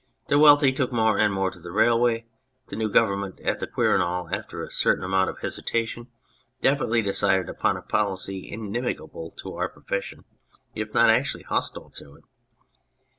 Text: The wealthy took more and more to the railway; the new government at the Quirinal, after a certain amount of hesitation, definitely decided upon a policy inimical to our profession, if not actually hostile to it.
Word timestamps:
The 0.29 0.39
wealthy 0.39 0.71
took 0.71 0.91
more 0.91 1.19
and 1.19 1.31
more 1.31 1.51
to 1.51 1.59
the 1.59 1.71
railway; 1.71 2.25
the 2.69 2.75
new 2.75 2.89
government 2.89 3.39
at 3.41 3.59
the 3.59 3.67
Quirinal, 3.67 4.33
after 4.33 4.63
a 4.63 4.71
certain 4.71 5.03
amount 5.03 5.29
of 5.29 5.37
hesitation, 5.41 6.07
definitely 6.59 7.03
decided 7.03 7.49
upon 7.49 7.77
a 7.77 7.83
policy 7.83 8.51
inimical 8.51 9.29
to 9.29 9.55
our 9.57 9.69
profession, 9.69 10.25
if 10.73 10.95
not 10.95 11.11
actually 11.11 11.43
hostile 11.43 11.91
to 11.91 12.15
it. 12.15 12.23